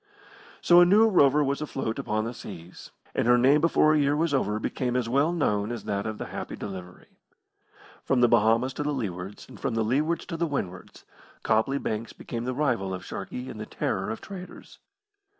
So 0.61 0.81
a 0.81 0.83
new 0.85 1.07
rover 1.07 1.43
was 1.43 1.61
afloat 1.61 1.99
upon 1.99 2.25
the 2.25 2.33
seas, 2.33 2.89
and 3.13 3.27
her 3.27 3.37
name 3.37 3.61
before 3.61 3.93
a 3.93 3.99
year 3.99 4.15
was 4.15 4.33
over 4.33 4.57
became 4.59 4.95
as 4.95 5.07
well 5.07 5.31
known 5.31 5.71
as 5.71 5.83
that 5.83 6.07
of 6.07 6.17
the 6.17 6.25
Happy 6.33 6.55
Delivery. 6.55 7.19
From 8.03 8.21
the 8.21 8.27
Bahamas 8.27 8.73
to 8.73 8.81
the 8.81 8.93
Leewards, 8.95 9.47
and 9.47 9.59
from 9.59 9.75
the 9.75 9.83
Leewards 9.85 10.25
to 10.25 10.37
the 10.37 10.47
Windwards, 10.47 11.05
Copley 11.43 11.77
Banks 11.77 12.13
became 12.13 12.45
the 12.45 12.55
rival 12.55 12.95
of 12.95 13.05
Sharkey 13.05 13.47
and 13.47 13.59
the 13.59 13.67
terror 13.67 14.09
of 14.09 14.21
traders. 14.21 14.79